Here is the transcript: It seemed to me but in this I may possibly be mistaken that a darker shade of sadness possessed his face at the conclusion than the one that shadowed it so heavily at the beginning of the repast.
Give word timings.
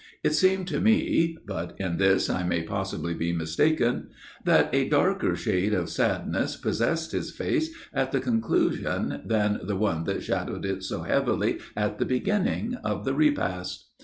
It 0.23 0.33
seemed 0.33 0.67
to 0.69 0.81
me 0.81 1.37
but 1.45 1.75
in 1.77 1.97
this 1.97 2.27
I 2.27 2.41
may 2.41 2.63
possibly 2.63 3.13
be 3.13 3.33
mistaken 3.33 4.07
that 4.45 4.73
a 4.73 4.89
darker 4.89 5.35
shade 5.35 5.75
of 5.75 5.91
sadness 5.91 6.55
possessed 6.57 7.11
his 7.11 7.29
face 7.29 7.69
at 7.93 8.11
the 8.11 8.19
conclusion 8.19 9.21
than 9.23 9.59
the 9.63 9.75
one 9.75 10.05
that 10.05 10.23
shadowed 10.23 10.65
it 10.65 10.83
so 10.83 11.03
heavily 11.03 11.59
at 11.77 11.99
the 11.99 12.05
beginning 12.05 12.77
of 12.83 13.05
the 13.05 13.13
repast. 13.13 13.89